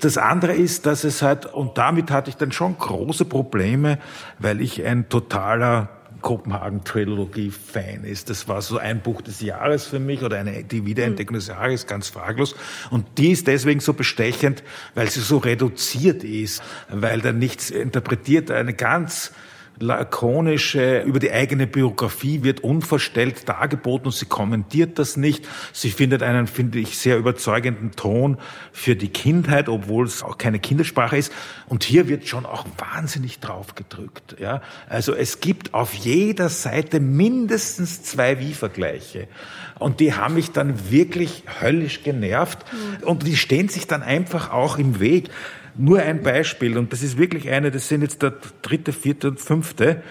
Das 0.00 0.18
andere 0.18 0.54
ist, 0.54 0.86
dass 0.86 1.04
es 1.04 1.22
halt, 1.22 1.46
und 1.46 1.78
damit 1.78 2.10
hatte 2.10 2.30
ich 2.30 2.36
dann 2.36 2.52
schon 2.52 2.76
große 2.76 3.24
Probleme, 3.24 3.98
weil 4.38 4.60
ich 4.60 4.84
ein 4.84 5.08
totaler 5.08 5.88
Kopenhagen-Trilogie-Fan 6.22 8.04
ist. 8.04 8.30
Das 8.30 8.48
war 8.48 8.62
so 8.62 8.78
ein 8.78 9.00
Buch 9.00 9.20
des 9.20 9.40
Jahres 9.40 9.86
für 9.86 9.98
mich 9.98 10.22
oder 10.22 10.38
eine, 10.38 10.64
die 10.64 10.86
Wiederentdeckung 10.86 11.34
des 11.34 11.48
Jahres, 11.48 11.86
ganz 11.86 12.08
fraglos. 12.08 12.54
Und 12.90 13.18
die 13.18 13.32
ist 13.32 13.46
deswegen 13.46 13.80
so 13.80 13.92
bestechend, 13.92 14.62
weil 14.94 15.10
sie 15.10 15.20
so 15.20 15.38
reduziert 15.38 16.24
ist, 16.24 16.62
weil 16.88 17.20
da 17.20 17.32
nichts 17.32 17.70
interpretiert, 17.70 18.50
eine 18.50 18.72
ganz 18.72 19.32
lakonische, 19.78 21.00
über 21.02 21.18
die 21.18 21.32
eigene 21.32 21.66
Biografie 21.66 22.42
wird 22.42 22.60
unverstellt 22.60 23.48
dargeboten 23.48 24.06
und 24.06 24.12
sie 24.12 24.26
kommentiert 24.26 24.98
das 24.98 25.16
nicht. 25.16 25.48
Sie 25.72 25.90
findet 25.90 26.22
einen, 26.22 26.46
finde 26.46 26.78
ich, 26.78 26.98
sehr 26.98 27.18
überzeugenden 27.18 27.92
Ton 27.92 28.38
für 28.72 28.96
die 28.96 29.08
Kindheit, 29.08 29.68
obwohl 29.68 30.06
es 30.06 30.22
auch 30.22 30.38
keine 30.38 30.58
Kindersprache 30.58 31.16
ist. 31.16 31.32
Und 31.66 31.84
hier 31.84 32.08
wird 32.08 32.28
schon 32.28 32.46
auch 32.46 32.66
wahnsinnig 32.78 33.40
drauf 33.40 33.74
gedrückt. 33.74 34.36
Ja? 34.38 34.62
Also 34.88 35.14
es 35.14 35.40
gibt 35.40 35.74
auf 35.74 35.94
jeder 35.94 36.48
Seite 36.48 37.00
mindestens 37.00 38.02
zwei 38.02 38.38
Wie-Vergleiche. 38.38 39.28
Und 39.78 40.00
die 40.00 40.14
haben 40.14 40.34
mich 40.34 40.52
dann 40.52 40.90
wirklich 40.90 41.44
höllisch 41.60 42.02
genervt. 42.02 42.58
Mhm. 42.72 43.06
Und 43.06 43.26
die 43.26 43.36
stehen 43.36 43.68
sich 43.68 43.86
dann 43.86 44.02
einfach 44.02 44.52
auch 44.52 44.78
im 44.78 45.00
Weg. 45.00 45.30
Nur 45.76 46.00
ein 46.00 46.22
Beispiel, 46.22 46.76
und 46.76 46.92
das 46.92 47.02
ist 47.02 47.16
wirklich 47.16 47.48
eine, 47.48 47.70
das 47.70 47.88
sind 47.88 48.02
jetzt 48.02 48.22
der 48.22 48.34
dritte, 48.60 48.92
vierte 48.92 49.28
und 49.28 49.40
fünfte 49.40 50.02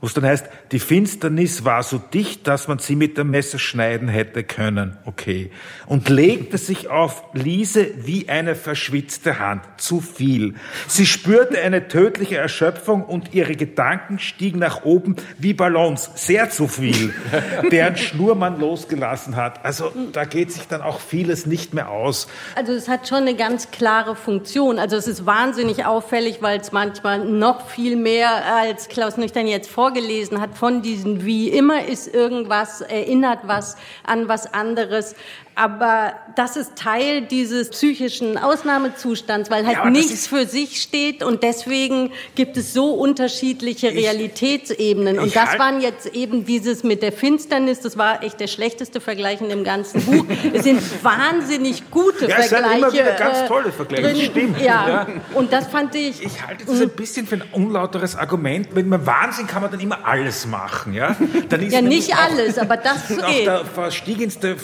wo 0.00 0.06
es 0.06 0.14
dann 0.14 0.24
heißt, 0.24 0.46
die 0.72 0.78
Finsternis 0.78 1.64
war 1.66 1.82
so 1.82 1.98
dicht, 1.98 2.48
dass 2.48 2.68
man 2.68 2.78
sie 2.78 2.96
mit 2.96 3.18
dem 3.18 3.30
Messer 3.30 3.58
schneiden 3.58 4.08
hätte 4.08 4.44
können. 4.44 4.96
Okay. 5.04 5.50
Und 5.86 6.08
legte 6.08 6.56
sich 6.56 6.88
auf 6.88 7.22
Lise 7.34 7.86
wie 7.96 8.28
eine 8.28 8.54
verschwitzte 8.54 9.38
Hand. 9.38 9.62
Zu 9.76 10.00
viel. 10.00 10.54
Sie 10.88 11.04
spürte 11.04 11.60
eine 11.60 11.88
tödliche 11.88 12.38
Erschöpfung 12.38 13.04
und 13.04 13.34
ihre 13.34 13.56
Gedanken 13.56 14.18
stiegen 14.18 14.58
nach 14.58 14.84
oben 14.84 15.16
wie 15.36 15.52
Ballons. 15.52 16.10
Sehr 16.14 16.48
zu 16.48 16.66
viel. 16.66 17.12
Deren 17.70 17.96
Schnur 17.96 18.36
man 18.36 18.58
losgelassen 18.58 19.36
hat. 19.36 19.64
Also 19.66 19.92
da 20.12 20.24
geht 20.24 20.50
sich 20.50 20.66
dann 20.66 20.80
auch 20.80 21.00
vieles 21.00 21.44
nicht 21.44 21.74
mehr 21.74 21.90
aus. 21.90 22.26
Also 22.54 22.72
es 22.72 22.88
hat 22.88 23.06
schon 23.06 23.18
eine 23.18 23.34
ganz 23.34 23.70
klare 23.70 24.16
Funktion. 24.16 24.78
Also 24.78 24.96
es 24.96 25.06
ist 25.06 25.26
wahnsinnig 25.26 25.84
auffällig, 25.84 26.40
weil 26.40 26.58
es 26.58 26.72
manchmal 26.72 27.18
noch 27.18 27.68
viel 27.68 27.96
mehr 27.96 28.30
als 28.56 28.88
Klaus 28.88 29.18
Nüchtern 29.18 29.46
jetzt 29.46 29.68
vorgeht 29.68 29.89
vorgelesen 29.90 30.40
hat 30.40 30.56
von 30.56 30.82
diesen 30.82 31.24
wie 31.24 31.48
immer 31.48 31.84
ist 31.84 32.12
irgendwas, 32.12 32.80
erinnert 32.80 33.40
was 33.44 33.76
an 34.04 34.28
was 34.28 34.52
anderes 34.52 35.16
aber 35.60 36.14
das 36.36 36.56
ist 36.56 36.76
Teil 36.76 37.20
dieses 37.22 37.68
psychischen 37.68 38.38
Ausnahmezustands, 38.38 39.50
weil 39.50 39.66
halt 39.66 39.76
ja, 39.76 39.90
nichts 39.90 40.26
für 40.26 40.46
sich 40.46 40.80
steht 40.80 41.22
und 41.22 41.42
deswegen 41.42 42.12
gibt 42.34 42.56
es 42.56 42.72
so 42.72 42.94
unterschiedliche 42.94 43.88
Realitätsebenen. 43.92 45.16
Ich, 45.16 45.20
und 45.20 45.36
das 45.36 45.50
halt 45.50 45.58
waren 45.58 45.80
jetzt 45.82 46.14
eben 46.14 46.46
dieses 46.46 46.82
mit 46.82 47.02
der 47.02 47.12
Finsternis, 47.12 47.80
das 47.80 47.98
war 47.98 48.22
echt 48.22 48.40
der 48.40 48.46
schlechteste 48.46 49.00
Vergleich 49.02 49.42
in 49.42 49.50
dem 49.50 49.62
ganzen 49.62 50.00
Buch. 50.02 50.24
es 50.54 50.64
sind 50.64 50.80
wahnsinnig 51.04 51.90
gute 51.90 52.26
ja, 52.26 52.36
Vergleiche. 52.36 52.44
Es 52.44 52.50
sind 52.50 52.78
immer 52.78 52.92
wieder 52.92 53.12
ganz 53.12 53.38
äh, 53.40 53.46
tolle 53.46 53.72
Vergleiche, 53.72 54.02
drin. 54.14 54.30
stimmt. 54.30 54.60
Ja. 54.62 54.88
ja. 54.88 55.06
und 55.34 55.52
das 55.52 55.66
fand 55.66 55.94
ich... 55.94 56.22
Ich 56.22 56.46
halte 56.46 56.64
das 56.64 56.80
ein 56.80 56.88
bisschen 56.90 57.26
für 57.26 57.34
ein 57.34 57.44
unlauteres 57.52 58.16
Argument. 58.16 58.74
Mit 58.74 58.86
einem 58.86 59.04
Wahnsinn 59.04 59.46
kann 59.46 59.60
man 59.60 59.70
dann 59.80 59.86
immer 59.86 60.06
alles 60.06 60.46
machen. 60.46 60.92
Ja, 60.92 61.16
dann 61.48 61.62
ist 61.62 61.72
ja 61.72 61.80
nicht 61.80 62.14
alles, 62.16 62.58
aber 62.58 62.76
das 62.76 63.08
geht. 63.08 63.46
der 63.46 63.64
verstiegenste, 63.64 64.56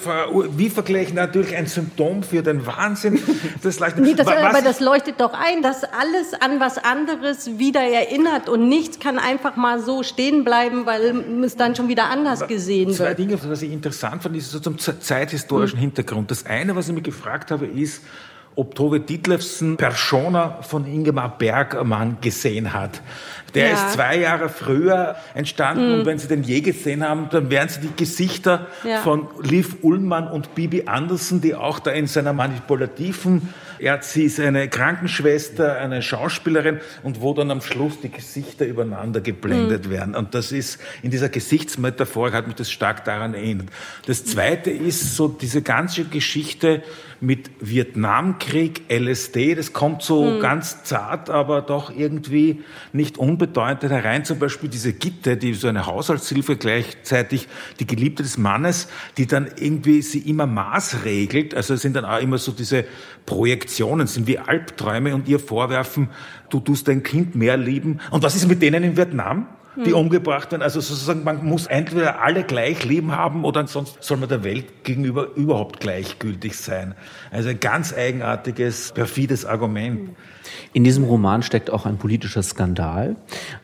wie 0.56 0.70
Vergleich 0.70 1.12
natürlich 1.12 1.54
ein 1.56 1.66
Symptom 1.66 2.22
für 2.22 2.42
den 2.42 2.66
Wahnsinn 2.66 3.20
des 3.64 3.78
Leichten. 3.78 4.02
Nee, 4.02 4.14
das, 4.14 4.26
aber 4.26 4.62
das 4.62 4.80
leuchtet 4.80 5.20
doch 5.20 5.32
ein, 5.32 5.62
dass 5.62 5.84
alles 5.84 6.34
an 6.40 6.60
was 6.60 6.78
anderes 6.78 7.58
wieder 7.58 7.82
erinnert 7.82 8.48
und 8.48 8.68
nichts 8.68 9.00
kann 9.00 9.18
einfach 9.18 9.56
mal 9.56 9.80
so 9.80 10.02
stehen 10.02 10.44
bleiben, 10.44 10.86
weil 10.86 11.44
es 11.44 11.56
dann 11.56 11.74
schon 11.74 11.88
wieder 11.88 12.04
anders 12.10 12.46
gesehen 12.46 12.92
Zwei 12.92 13.06
wird. 13.06 13.16
Zwei 13.16 13.22
Dinge, 13.22 13.38
was 13.50 13.62
ich 13.62 13.72
interessant 13.72 14.22
fand, 14.22 14.36
ist 14.36 14.50
so 14.50 14.60
zum 14.60 14.78
zeithistorischen 14.78 15.78
hm. 15.78 15.86
Hintergrund. 15.86 16.30
Das 16.30 16.46
eine, 16.46 16.76
was 16.76 16.88
ich 16.88 16.94
mich 16.94 17.04
gefragt 17.04 17.50
habe, 17.50 17.66
ist, 17.66 18.02
ob 18.56 18.74
Tove 18.74 19.00
Ditlevsen 19.00 19.76
Persona 19.76 20.58
von 20.62 20.86
Ingemar 20.86 21.38
Bergmann 21.38 22.16
gesehen 22.20 22.72
hat. 22.72 23.02
Der 23.54 23.68
ja. 23.68 23.74
ist 23.74 23.92
zwei 23.92 24.18
Jahre 24.18 24.48
früher 24.48 25.16
entstanden 25.34 25.88
mhm. 25.92 26.00
und 26.00 26.06
wenn 26.06 26.18
Sie 26.18 26.26
den 26.26 26.42
je 26.42 26.60
gesehen 26.60 27.06
haben, 27.06 27.28
dann 27.30 27.50
wären 27.50 27.68
Sie 27.68 27.80
die 27.80 27.94
Gesichter 27.96 28.66
ja. 28.82 29.00
von 29.00 29.28
Liv 29.42 29.76
Ullmann 29.82 30.28
und 30.28 30.54
Bibi 30.54 30.84
Andersen, 30.86 31.40
die 31.40 31.54
auch 31.54 31.78
da 31.78 31.90
in 31.90 32.06
seiner 32.06 32.32
manipulativen 32.32 33.54
er, 33.78 34.02
sie 34.02 34.24
ist 34.24 34.40
eine 34.40 34.68
Krankenschwester, 34.68 35.76
eine 35.76 36.02
Schauspielerin 36.02 36.80
und 37.02 37.20
wo 37.20 37.34
dann 37.34 37.50
am 37.50 37.60
Schluss 37.60 38.00
die 38.00 38.10
Gesichter 38.10 38.66
übereinander 38.66 39.20
geblendet 39.20 39.86
mhm. 39.86 39.90
werden. 39.90 40.14
Und 40.14 40.34
das 40.34 40.52
ist, 40.52 40.80
in 41.02 41.10
dieser 41.10 41.28
Gesichtsmetaphor 41.28 42.32
hat 42.32 42.46
mich 42.46 42.56
das 42.56 42.70
stark 42.70 43.04
daran 43.04 43.34
erinnert. 43.34 43.68
Das 44.06 44.24
zweite 44.24 44.70
ist 44.70 45.16
so 45.16 45.28
diese 45.28 45.62
ganze 45.62 46.04
Geschichte 46.04 46.82
mit 47.20 47.50
Vietnamkrieg, 47.60 48.82
LSD, 48.90 49.54
das 49.54 49.72
kommt 49.72 50.02
so 50.02 50.24
mhm. 50.24 50.40
ganz 50.40 50.84
zart, 50.84 51.30
aber 51.30 51.62
doch 51.62 51.94
irgendwie 51.94 52.62
nicht 52.92 53.18
unbedeutend 53.18 53.90
herein. 53.90 54.24
Zum 54.24 54.38
Beispiel 54.38 54.68
diese 54.68 54.92
Gitte, 54.92 55.36
die 55.36 55.54
so 55.54 55.68
eine 55.68 55.86
Haushaltshilfe 55.86 56.56
gleichzeitig 56.56 57.48
die 57.80 57.86
Geliebte 57.86 58.22
des 58.22 58.38
Mannes, 58.38 58.88
die 59.16 59.26
dann 59.26 59.48
irgendwie 59.56 60.02
sie 60.02 60.20
immer 60.20 60.46
maßregelt. 60.46 61.54
Also 61.54 61.74
es 61.74 61.82
sind 61.82 61.96
dann 61.96 62.04
auch 62.04 62.20
immer 62.20 62.38
so 62.38 62.52
diese 62.52 62.84
Projektionen, 63.66 64.06
sind 64.06 64.28
wie 64.28 64.38
Albträume 64.38 65.12
und 65.12 65.26
ihr 65.28 65.40
vorwerfen, 65.40 66.08
du 66.50 66.60
tust 66.60 66.86
dein 66.86 67.02
Kind 67.02 67.34
mehr 67.34 67.56
lieben. 67.56 67.98
Und 68.12 68.22
was 68.22 68.36
ist 68.36 68.46
mit 68.46 68.62
denen 68.62 68.84
in 68.84 68.96
Vietnam? 68.96 69.48
die 69.84 69.90
hm. 69.90 69.98
umgebracht 69.98 70.52
werden. 70.52 70.62
Also 70.62 70.80
sozusagen, 70.80 71.22
man 71.22 71.44
muss 71.44 71.66
entweder 71.66 72.22
alle 72.22 72.44
gleich 72.44 72.82
leben 72.86 73.12
haben 73.12 73.44
oder 73.44 73.66
sonst 73.66 74.02
soll 74.02 74.16
man 74.16 74.30
der 74.30 74.42
Welt 74.42 74.84
gegenüber 74.84 75.34
überhaupt 75.34 75.80
gleichgültig 75.80 76.56
sein. 76.56 76.94
Also 77.30 77.50
ein 77.50 77.60
ganz 77.60 77.92
eigenartiges, 77.92 78.92
perfides 78.92 79.44
Argument. 79.44 80.16
In 80.72 80.84
diesem 80.84 81.04
Roman 81.04 81.42
steckt 81.42 81.70
auch 81.70 81.86
ein 81.86 81.96
politischer 81.96 82.42
Skandal. 82.42 83.16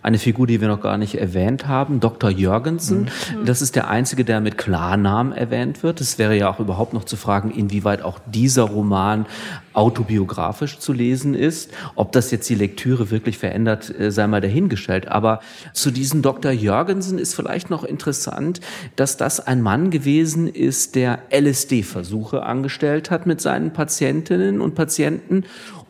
Eine 0.02 0.18
Figur, 0.18 0.46
die 0.46 0.60
wir 0.60 0.68
noch 0.68 0.80
gar 0.80 0.98
nicht 0.98 1.14
erwähnt 1.14 1.66
haben, 1.68 2.00
Dr. 2.00 2.30
Jürgensen. 2.30 3.02
Mhm. 3.02 3.44
Das 3.44 3.62
ist 3.62 3.76
der 3.76 3.88
einzige, 3.88 4.24
der 4.24 4.40
mit 4.40 4.58
Klarnamen 4.58 5.32
erwähnt 5.32 5.82
wird. 5.82 6.00
Es 6.00 6.18
wäre 6.18 6.36
ja 6.36 6.50
auch 6.50 6.60
überhaupt 6.60 6.94
noch 6.94 7.04
zu 7.04 7.16
fragen, 7.16 7.50
inwieweit 7.50 8.02
auch 8.02 8.18
dieser 8.26 8.64
Roman 8.64 9.26
autobiografisch 9.74 10.78
zu 10.78 10.92
lesen 10.92 11.34
ist. 11.34 11.70
Ob 11.94 12.12
das 12.12 12.30
jetzt 12.30 12.48
die 12.48 12.54
Lektüre 12.54 13.10
wirklich 13.10 13.38
verändert, 13.38 13.92
äh, 13.98 14.10
sei 14.10 14.26
mal 14.26 14.40
dahingestellt. 14.40 15.08
Aber 15.08 15.40
zu 15.72 15.90
diesem 15.90 16.22
Dr. 16.22 16.52
Jürgensen 16.52 17.18
ist 17.18 17.34
vielleicht 17.34 17.70
noch 17.70 17.84
interessant, 17.84 18.60
dass 18.96 19.16
das 19.16 19.40
ein 19.40 19.62
Mann 19.62 19.90
gewesen 19.90 20.48
ist, 20.48 20.94
der 20.94 21.20
LSD-Versuche 21.30 22.42
angestellt 22.42 23.10
hat 23.10 23.26
mit 23.26 23.40
seinen 23.40 23.72
Patientinnen 23.72 24.60
und 24.60 24.74
Patienten 24.74 25.44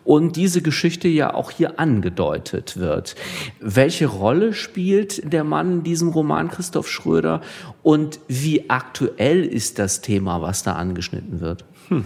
und 0.04 0.36
diese 0.36 0.62
Geschichte 0.62 1.08
ja 1.08 1.34
auch 1.34 1.50
hier 1.50 1.78
angedeutet 1.78 2.76
wird. 2.76 3.14
Welche 3.60 4.06
Rolle 4.06 4.52
spielt 4.52 5.32
der 5.32 5.44
Mann 5.44 5.72
in 5.72 5.82
diesem 5.82 6.08
Roman 6.08 6.50
Christoph 6.50 6.88
Schröder 6.88 7.40
und 7.82 8.18
wie 8.28 8.70
aktuell 8.70 9.44
ist 9.44 9.78
das 9.78 10.00
Thema, 10.00 10.42
was 10.42 10.62
da 10.62 10.74
angeschnitten 10.74 11.40
wird? 11.40 11.64
Hm. 11.88 12.04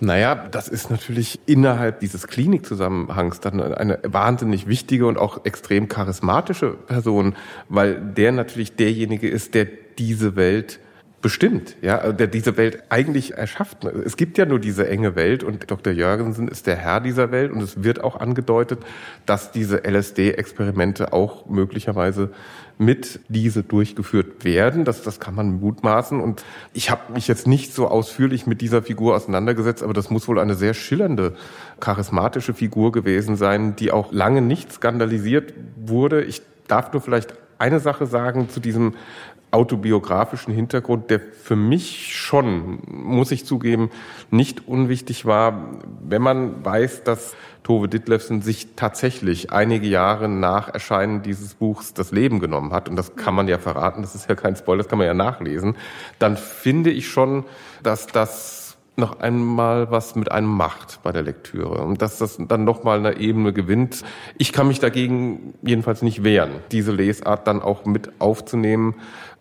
Naja, 0.00 0.36
das 0.36 0.68
ist 0.68 0.90
natürlich 0.90 1.40
innerhalb 1.46 2.00
dieses 2.00 2.28
Klinikzusammenhangs 2.28 3.40
dann 3.40 3.60
eine 3.60 3.98
wahnsinnig 4.04 4.68
wichtige 4.68 5.06
und 5.06 5.18
auch 5.18 5.44
extrem 5.44 5.88
charismatische 5.88 6.74
Person, 6.86 7.34
weil 7.68 8.00
der 8.00 8.30
natürlich 8.30 8.76
derjenige 8.76 9.28
ist, 9.28 9.54
der 9.54 9.66
diese 9.98 10.36
Welt 10.36 10.78
bestimmt, 11.20 11.76
ja, 11.82 12.12
der 12.12 12.28
diese 12.28 12.56
Welt 12.56 12.84
eigentlich 12.90 13.34
erschafft. 13.34 13.84
Es 13.84 14.16
gibt 14.16 14.38
ja 14.38 14.46
nur 14.46 14.60
diese 14.60 14.88
enge 14.88 15.16
Welt 15.16 15.42
und 15.42 15.68
Dr. 15.70 15.92
Jürgensen 15.92 16.46
ist 16.46 16.66
der 16.66 16.76
Herr 16.76 17.00
dieser 17.00 17.32
Welt 17.32 17.50
und 17.50 17.60
es 17.60 17.82
wird 17.82 18.02
auch 18.04 18.20
angedeutet, 18.20 18.80
dass 19.26 19.50
diese 19.50 19.84
LSD-Experimente 19.84 21.12
auch 21.12 21.46
möglicherweise 21.46 22.30
mit 22.78 23.18
diese 23.28 23.64
durchgeführt 23.64 24.44
werden. 24.44 24.84
Das, 24.84 25.02
das 25.02 25.18
kann 25.18 25.34
man 25.34 25.58
mutmaßen. 25.58 26.20
Und 26.20 26.44
ich 26.72 26.90
habe 26.90 27.12
mich 27.12 27.26
jetzt 27.26 27.48
nicht 27.48 27.74
so 27.74 27.88
ausführlich 27.88 28.46
mit 28.46 28.60
dieser 28.60 28.82
Figur 28.82 29.16
auseinandergesetzt, 29.16 29.82
aber 29.82 29.94
das 29.94 30.10
muss 30.10 30.28
wohl 30.28 30.38
eine 30.38 30.54
sehr 30.54 30.74
schillernde, 30.74 31.34
charismatische 31.80 32.54
Figur 32.54 32.92
gewesen 32.92 33.36
sein, 33.36 33.74
die 33.74 33.90
auch 33.90 34.12
lange 34.12 34.40
nicht 34.40 34.72
skandalisiert 34.72 35.52
wurde. 35.76 36.22
Ich 36.22 36.42
darf 36.68 36.92
nur 36.92 37.02
vielleicht 37.02 37.34
eine 37.58 37.80
Sache 37.80 38.06
sagen 38.06 38.48
zu 38.48 38.60
diesem 38.60 38.94
autobiografischen 39.50 40.52
Hintergrund, 40.52 41.10
der 41.10 41.20
für 41.20 41.56
mich 41.56 42.14
schon, 42.14 42.80
muss 42.86 43.30
ich 43.30 43.46
zugeben, 43.46 43.90
nicht 44.30 44.68
unwichtig 44.68 45.24
war, 45.24 45.70
wenn 46.02 46.20
man 46.22 46.64
weiß, 46.64 47.04
dass 47.04 47.34
Tove 47.62 47.88
Ditlevsen 47.88 48.42
sich 48.42 48.68
tatsächlich 48.76 49.52
einige 49.52 49.86
Jahre 49.86 50.28
nach 50.28 50.68
Erscheinen 50.68 51.22
dieses 51.22 51.54
Buchs 51.54 51.94
das 51.94 52.12
Leben 52.12 52.40
genommen 52.40 52.72
hat, 52.72 52.88
und 52.88 52.96
das 52.96 53.16
kann 53.16 53.34
man 53.34 53.48
ja 53.48 53.58
verraten, 53.58 54.02
das 54.02 54.14
ist 54.14 54.28
ja 54.28 54.34
kein 54.34 54.56
Spoiler, 54.56 54.78
das 54.82 54.88
kann 54.88 54.98
man 54.98 55.06
ja 55.06 55.14
nachlesen, 55.14 55.76
dann 56.18 56.36
finde 56.36 56.90
ich 56.90 57.08
schon, 57.08 57.44
dass 57.82 58.06
das 58.06 58.67
noch 58.98 59.20
einmal 59.20 59.90
was 59.90 60.14
mit 60.16 60.30
einem 60.32 60.48
macht 60.48 61.00
bei 61.02 61.12
der 61.12 61.22
Lektüre 61.22 61.82
und 61.82 62.02
dass 62.02 62.18
das 62.18 62.38
dann 62.38 62.64
noch 62.64 62.84
mal 62.84 62.98
eine 62.98 63.18
Ebene 63.18 63.52
gewinnt. 63.52 64.04
Ich 64.36 64.52
kann 64.52 64.68
mich 64.68 64.80
dagegen 64.80 65.54
jedenfalls 65.62 66.02
nicht 66.02 66.24
wehren, 66.24 66.50
diese 66.72 66.92
Lesart 66.92 67.46
dann 67.46 67.62
auch 67.62 67.84
mit 67.84 68.20
aufzunehmen 68.20 68.96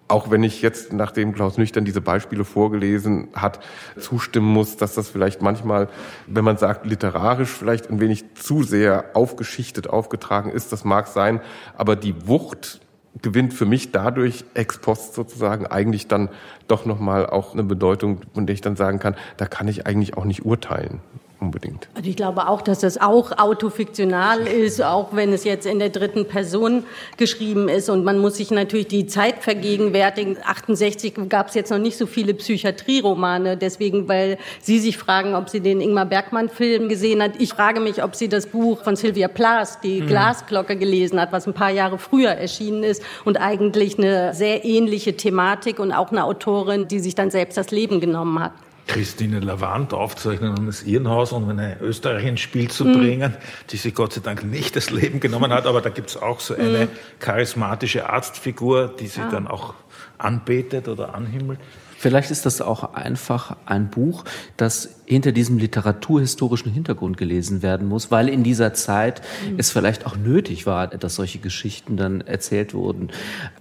auch 0.09 0.31
wenn 0.31 0.43
ich 0.43 0.61
jetzt, 0.61 0.93
nachdem 0.93 1.33
Klaus 1.33 1.57
Nüchtern 1.57 1.83
diese 1.83 2.01
Beispiele 2.01 2.45
vorgelesen 2.45 3.27
hat, 3.33 3.59
zustimmen 3.99 4.47
muss, 4.47 4.77
dass 4.77 4.95
das 4.95 5.09
vielleicht 5.09 5.41
manchmal, 5.41 5.89
wenn 6.27 6.45
man 6.45 6.57
sagt, 6.57 6.85
literarisch 6.85 7.49
vielleicht 7.49 7.89
ein 7.89 7.99
wenig 7.99 8.33
zu 8.35 8.63
sehr 8.63 9.11
aufgeschichtet, 9.15 9.89
aufgetragen 9.89 10.49
ist, 10.49 10.71
das 10.71 10.85
mag 10.85 11.07
sein, 11.07 11.41
aber 11.75 11.95
die 11.95 12.27
Wucht 12.27 12.79
gewinnt 13.21 13.53
für 13.53 13.65
mich 13.65 13.91
dadurch 13.91 14.45
ex 14.53 14.79
post 14.79 15.13
sozusagen 15.13 15.65
eigentlich 15.65 16.07
dann 16.07 16.29
doch 16.67 16.85
nochmal 16.85 17.25
auch 17.27 17.53
eine 17.53 17.63
Bedeutung, 17.63 18.21
von 18.33 18.45
der 18.45 18.53
ich 18.53 18.61
dann 18.61 18.75
sagen 18.75 18.99
kann, 18.99 19.15
da 19.37 19.45
kann 19.45 19.67
ich 19.67 19.87
eigentlich 19.87 20.17
auch 20.17 20.25
nicht 20.25 20.45
urteilen 20.45 20.99
unbedingt. 21.39 21.87
Also 21.95 22.09
ich 22.09 22.15
glaube 22.15 22.47
auch, 22.47 22.61
dass 22.61 22.79
das 22.79 22.99
auch 22.99 23.37
autofiktional 23.37 24.47
ist, 24.47 24.83
auch 24.83 25.15
wenn 25.15 25.33
es 25.33 25.43
jetzt 25.43 25.65
in 25.65 25.79
der 25.79 25.89
dritten 25.89 26.27
Person 26.27 26.83
geschrieben 27.17 27.69
ist. 27.69 27.89
Und 27.89 28.03
man 28.03 28.17
muss 28.17 28.37
sich 28.37 28.51
natürlich 28.51 28.87
die 28.87 29.07
Zeit 29.07 29.43
vergegenwärtigen. 29.43 30.37
68 30.43 31.13
gab 31.29 31.49
es 31.49 31.53
jetzt 31.53 31.69
noch 31.69 31.77
nicht 31.77 31.97
so 31.97 32.05
viele 32.05 32.33
Psychiatrieromane. 32.33 33.57
Deswegen, 33.57 34.07
weil 34.07 34.37
Sie 34.61 34.79
sich 34.79 34.97
fragen, 34.97 35.35
ob 35.35 35.49
Sie 35.49 35.59
den 35.59 35.81
Ingmar 35.81 36.05
Bergmann-Film 36.05 36.89
gesehen 36.89 37.21
hat. 37.21 37.33
Ich 37.39 37.49
frage 37.49 37.79
mich, 37.79 38.03
ob 38.03 38.15
sie 38.15 38.29
das 38.29 38.47
Buch 38.47 38.83
von 38.83 38.95
Sylvia 38.95 39.27
Plath, 39.27 39.83
die 39.83 40.01
mhm. 40.01 40.07
Glasglocke, 40.07 40.75
gelesen 40.75 41.19
hat, 41.19 41.31
was 41.31 41.47
ein 41.47 41.53
paar 41.53 41.71
Jahre 41.71 41.97
früher 41.97 42.31
erschienen 42.31 42.83
ist 42.83 43.03
und 43.25 43.37
eigentlich 43.37 43.97
eine 43.97 44.33
sehr 44.33 44.65
ähnliche 44.65 45.15
Thematik 45.15 45.79
und 45.79 45.91
auch 45.91 46.11
eine 46.11 46.23
Autorin, 46.25 46.87
die 46.87 46.99
sich 46.99 47.15
dann 47.15 47.31
selbst 47.31 47.57
das 47.57 47.71
Leben 47.71 47.99
genommen 47.99 48.39
hat. 48.39 48.53
Christine 48.87 49.39
Lavant 49.39 49.93
aufzeichnen 49.93 50.57
um 50.57 50.65
das 50.65 50.83
Irrenhaus 50.83 51.31
und 51.31 51.49
eine 51.49 51.79
Österreich 51.81 52.25
ins 52.25 52.39
Spiel 52.39 52.69
zu 52.69 52.85
bringen, 52.85 53.33
mhm. 53.33 53.67
die 53.69 53.77
sich 53.77 53.93
Gott 53.93 54.13
sei 54.13 54.21
Dank 54.21 54.43
nicht 54.43 54.75
das 54.75 54.89
Leben 54.89 55.19
genommen 55.19 55.51
hat, 55.51 55.65
aber 55.67 55.81
da 55.81 55.89
gibt 55.89 56.09
es 56.09 56.17
auch 56.17 56.39
so 56.39 56.55
eine 56.55 56.85
mhm. 56.85 56.89
charismatische 57.19 58.09
Arztfigur, 58.09 58.87
die 58.87 59.07
sie 59.07 59.21
ah. 59.21 59.29
dann 59.29 59.47
auch 59.47 59.73
anbetet 60.17 60.87
oder 60.87 61.13
anhimmelt. 61.15 61.59
Vielleicht 61.99 62.29
ist 62.29 62.45
das 62.45 62.61
auch 62.61 62.93
einfach 62.93 63.55
ein 63.65 63.89
Buch, 63.89 64.23
das 64.55 64.97
hinter 65.05 65.31
diesem 65.31 65.57
literaturhistorischen 65.57 66.71
Hintergrund 66.71 67.17
gelesen 67.17 67.63
werden 67.63 67.87
muss, 67.87 68.11
weil 68.11 68.29
in 68.29 68.43
dieser 68.43 68.73
Zeit 68.73 69.21
mhm. 69.49 69.55
es 69.57 69.71
vielleicht 69.71 70.05
auch 70.05 70.15
nötig 70.15 70.67
war, 70.67 70.87
dass 70.87 71.15
solche 71.15 71.39
Geschichten 71.39 71.97
dann 71.97 72.21
erzählt 72.21 72.73
wurden. 72.75 73.09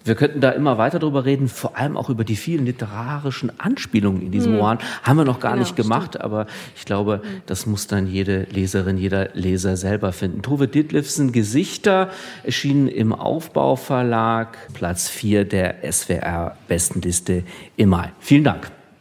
Wir 0.05 0.17
könnten 0.17 0.41
da 0.41 0.51
immer 0.51 0.77
weiter 0.77 0.99
drüber 0.99 1.25
reden, 1.25 1.49
vor 1.49 1.79
allem 1.79 1.97
auch 1.97 2.11
über 2.11 2.25
die 2.25 2.37
vielen 2.37 2.67
literarischen 2.67 3.59
Anspielungen 3.59 4.21
in 4.21 4.33
diesem 4.33 4.53
mhm. 4.53 4.59
Roman. 4.59 4.79
Haben 5.03 5.17
wir 5.17 5.25
noch 5.25 5.41
gar 5.41 5.53
genau, 5.53 5.63
nicht 5.63 5.77
gemacht, 5.77 6.09
stimmt. 6.09 6.25
aber 6.25 6.47
ich 6.77 6.85
glaube, 6.85 7.23
mhm. 7.25 7.43
das 7.47 7.65
muss 7.65 7.87
dann 7.87 8.07
jede 8.07 8.43
Leserin, 8.51 8.99
jeder 8.99 9.31
Leser 9.33 9.79
selber 9.79 10.13
finden. 10.13 10.43
Tove 10.43 10.69
Ditlevsen 10.69 11.33
Gesichter 11.33 12.11
erschienen 12.43 12.89
im 12.89 13.15
Aufbauverlag, 13.15 14.59
Platz 14.75 15.09
4 15.09 15.47
der 15.47 15.91
SWR 15.91 16.46
Bestenliste 16.69 17.45
im 17.77 17.91
Mai. 17.91 18.13
Vielen 18.21 18.45
Dank. 18.45 18.76